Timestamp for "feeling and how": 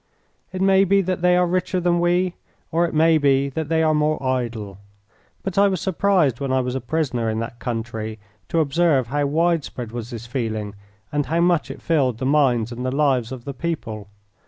10.25-11.41